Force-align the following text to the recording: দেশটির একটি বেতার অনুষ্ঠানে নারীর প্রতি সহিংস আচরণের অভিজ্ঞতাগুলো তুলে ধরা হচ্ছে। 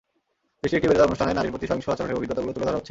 দেশটির 0.61 0.79
একটি 0.79 0.89
বেতার 0.91 1.07
অনুষ্ঠানে 1.09 1.31
নারীর 1.37 1.53
প্রতি 1.53 1.65
সহিংস 1.69 1.87
আচরণের 1.93 2.17
অভিজ্ঞতাগুলো 2.19 2.51
তুলে 2.53 2.63
ধরা 2.65 2.71
হচ্ছে। 2.71 2.79